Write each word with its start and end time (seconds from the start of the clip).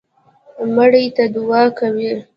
مړي 0.75 1.05
ته 1.15 1.23
دعا 1.35 1.63
کوئ 1.77 2.11